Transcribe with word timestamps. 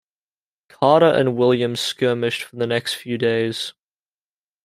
Carter 0.67 1.05
and 1.11 1.35
Williams 1.35 1.79
skirmished 1.79 2.41
for 2.41 2.55
the 2.55 2.65
next 2.65 2.95
few 2.95 3.19
days. 3.19 3.73